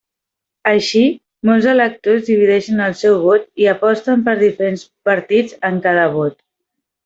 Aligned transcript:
Així, 0.69 1.01
molts 1.49 1.67
electors 1.73 2.23
divideixen 2.31 2.81
el 2.87 2.97
seu 3.03 3.19
vot 3.27 3.47
i 3.65 3.69
aposten 3.77 4.27
per 4.31 4.37
diferents 4.43 4.89
partits 5.11 5.61
en 5.73 5.83
cada 5.89 6.09
vot. 6.19 6.39